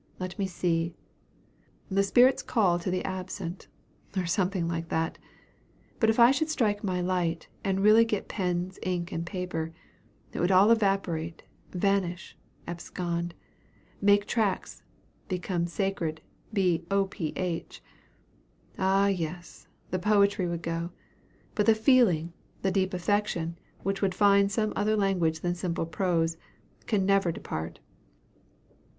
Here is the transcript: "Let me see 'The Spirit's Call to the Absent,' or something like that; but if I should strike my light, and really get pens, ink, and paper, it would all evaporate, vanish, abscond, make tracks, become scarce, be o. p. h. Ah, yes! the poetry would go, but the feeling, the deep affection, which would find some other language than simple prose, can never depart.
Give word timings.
"Let 0.17 0.39
me 0.39 0.47
see 0.47 0.95
'The 1.91 2.01
Spirit's 2.01 2.41
Call 2.41 2.79
to 2.79 2.89
the 2.89 3.03
Absent,' 3.05 3.67
or 4.17 4.25
something 4.25 4.67
like 4.67 4.89
that; 4.89 5.19
but 5.99 6.09
if 6.09 6.19
I 6.19 6.31
should 6.31 6.49
strike 6.49 6.83
my 6.83 7.01
light, 7.01 7.49
and 7.63 7.81
really 7.83 8.03
get 8.03 8.27
pens, 8.27 8.79
ink, 8.81 9.11
and 9.11 9.27
paper, 9.27 9.71
it 10.33 10.39
would 10.39 10.49
all 10.49 10.71
evaporate, 10.71 11.43
vanish, 11.69 12.35
abscond, 12.65 13.35
make 14.01 14.25
tracks, 14.25 14.81
become 15.27 15.67
scarce, 15.67 16.15
be 16.51 16.83
o. 16.89 17.05
p. 17.05 17.31
h. 17.35 17.83
Ah, 18.79 19.05
yes! 19.05 19.67
the 19.91 19.99
poetry 19.99 20.47
would 20.47 20.63
go, 20.63 20.89
but 21.53 21.67
the 21.67 21.75
feeling, 21.75 22.33
the 22.63 22.71
deep 22.71 22.95
affection, 22.95 23.55
which 23.83 24.01
would 24.01 24.15
find 24.15 24.51
some 24.51 24.73
other 24.75 24.97
language 24.97 25.41
than 25.41 25.53
simple 25.53 25.85
prose, 25.85 26.37
can 26.87 27.05
never 27.05 27.31
depart. 27.31 27.79